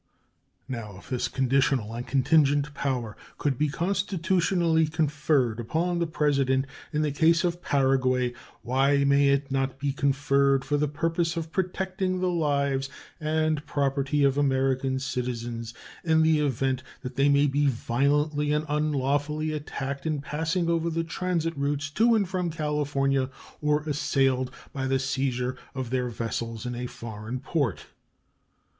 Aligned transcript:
Now, 0.67 0.97
if 0.97 1.11
this 1.11 1.27
conditional 1.27 1.93
and 1.93 2.07
contingent 2.07 2.73
power 2.73 3.15
could 3.37 3.55
be 3.55 3.69
constitutionally 3.69 4.87
conferred 4.87 5.59
upon 5.59 5.99
the 5.99 6.07
President 6.07 6.65
in 6.91 7.03
the 7.03 7.11
case 7.11 7.43
of 7.43 7.61
Paraguay, 7.61 8.33
why 8.63 9.03
may 9.03 9.27
it 9.29 9.51
not 9.51 9.77
be 9.77 9.93
conferred 9.93 10.65
for 10.65 10.75
the 10.75 10.87
purpose 10.87 11.37
of 11.37 11.51
protecting 11.51 12.19
the 12.19 12.31
lives 12.31 12.89
and 13.19 13.63
property 13.67 14.23
of 14.23 14.39
American 14.39 14.97
citizens 14.97 15.71
in 16.03 16.23
the 16.23 16.39
event 16.39 16.81
that 17.03 17.15
they 17.15 17.29
may 17.29 17.45
be 17.45 17.67
violently 17.67 18.51
and 18.51 18.65
unlawfully 18.67 19.51
attacked 19.51 20.07
in 20.07 20.19
passing 20.19 20.67
over 20.67 20.89
the 20.89 21.03
transit 21.03 21.55
routes 21.55 21.91
to 21.91 22.15
and 22.15 22.27
from 22.27 22.49
California 22.49 23.29
or 23.61 23.81
assailed 23.81 24.49
by 24.73 24.87
the 24.87 24.97
seizure 24.97 25.55
of 25.75 25.91
their 25.91 26.09
vessels 26.09 26.65
in 26.65 26.73
a 26.73 26.87
foreign 26.87 27.39
port? 27.39 27.85